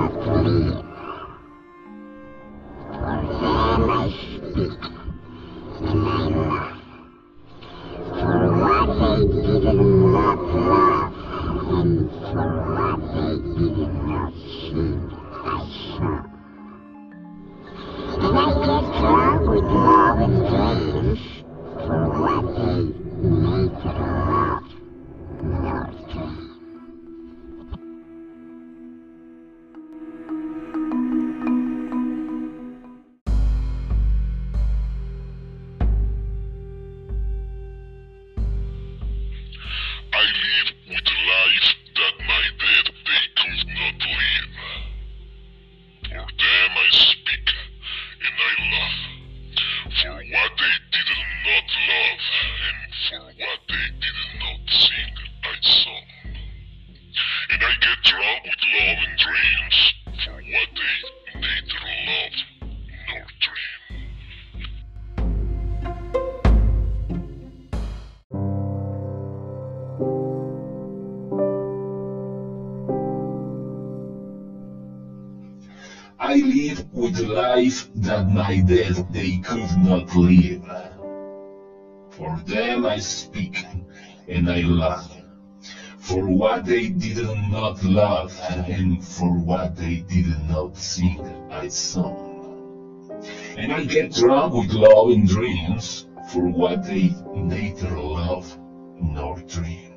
Black 0.00 0.12
Parole. 0.24 0.89
they 57.60 57.66
get 57.80 58.02
drunk 58.04 58.42
with 58.44 58.54
love 58.72 58.98
and 59.06 59.18
dreams 59.18 59.78
for 60.24 60.32
what 60.32 60.68
they 60.76 61.40
neither 61.40 61.80
love 61.84 62.36
nor 63.08 63.26
dream. 63.40 64.00
I 76.18 76.34
live 76.36 76.86
with 76.92 77.18
life 77.20 77.90
that 77.96 78.30
my 78.30 78.60
death 78.60 79.04
they 79.12 79.36
could 79.38 79.76
not 79.84 80.16
live. 80.16 80.64
For 82.10 82.40
them 82.46 82.86
I 82.86 82.98
speak 83.00 83.66
and 84.28 84.48
I 84.50 84.62
laugh. 84.62 85.19
For 86.10 86.26
what 86.26 86.66
they 86.66 86.88
did 86.88 87.18
not 87.50 87.84
love 87.84 88.36
and 88.50 89.04
for 89.04 89.30
what 89.30 89.76
they 89.76 89.98
did 90.08 90.26
not 90.48 90.76
sing 90.76 91.20
I 91.52 91.68
sung. 91.68 92.40
And 93.56 93.72
I 93.72 93.84
get 93.84 94.14
drunk 94.14 94.54
with 94.54 94.72
love 94.72 95.10
and 95.10 95.28
dreams 95.28 96.06
for 96.32 96.48
what 96.48 96.84
they 96.84 97.14
neither 97.36 97.96
love 98.00 98.58
nor 99.00 99.36
dream. 99.42 99.89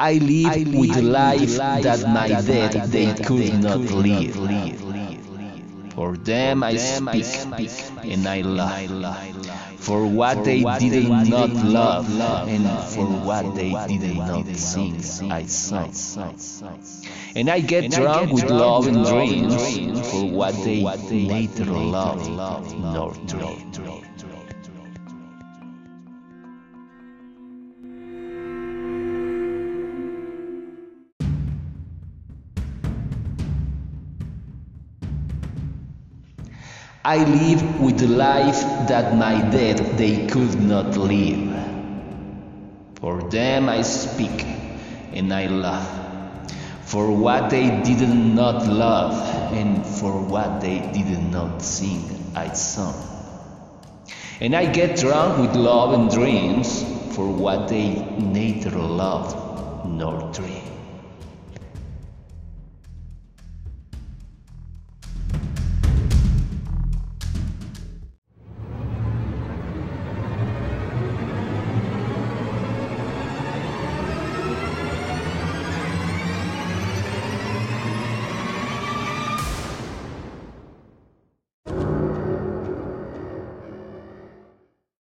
I 0.00 0.12
live 0.14 0.74
with 0.74 0.96
life 1.02 1.56
that 1.56 2.04
my 2.06 2.28
dead 2.28 2.72
they 2.92 3.12
could 3.14 3.60
not 3.60 3.80
live. 3.80 4.36
For 5.94 6.16
them 6.16 6.62
I 6.62 6.76
speak 6.76 7.26
and 8.04 8.28
I 8.28 8.42
love. 8.42 9.26
For 9.78 10.06
what 10.06 10.44
they 10.44 10.62
did 10.78 11.08
not 11.28 11.50
love 11.50 12.20
and 12.48 12.68
for 12.94 13.06
what 13.06 13.54
they 13.56 13.72
did 13.98 14.16
not 14.16 14.46
sing 14.56 15.32
I 15.32 15.46
sung. 15.46 15.92
And 17.34 17.50
I 17.50 17.58
get 17.58 17.90
drunk 17.90 18.32
with 18.32 18.44
love 18.44 18.86
and 18.86 19.04
dreams 19.04 20.10
for 20.12 20.30
what 20.30 20.54
they 20.62 20.82
neither 21.10 21.64
love 21.64 22.72
nor 22.78 23.14
dream. 23.26 23.72
I 37.08 37.24
live 37.24 37.80
with 37.80 38.00
the 38.00 38.06
life 38.06 38.60
that 38.88 39.16
my 39.16 39.40
dead 39.48 39.78
they 39.96 40.26
could 40.26 40.60
not 40.60 40.94
live. 40.98 41.56
For 43.00 43.22
them 43.30 43.70
I 43.70 43.80
speak 43.80 44.44
and 45.14 45.32
I 45.32 45.46
love. 45.46 45.88
For 46.82 47.10
what 47.10 47.48
they 47.48 47.80
did 47.82 48.06
not 48.10 48.66
love 48.66 49.14
and 49.54 49.86
for 49.86 50.20
what 50.20 50.60
they 50.60 50.80
did 50.80 51.32
not 51.32 51.62
sing 51.62 52.04
I 52.34 52.52
sung. 52.52 53.00
And 54.42 54.54
I 54.54 54.70
get 54.70 54.98
drunk 54.98 55.38
with 55.38 55.56
love 55.56 55.94
and 55.94 56.10
dreams 56.10 56.82
for 57.16 57.26
what 57.26 57.68
they 57.68 58.04
neither 58.18 58.76
loved 58.76 59.88
nor 59.88 60.30
dreamed. 60.34 60.77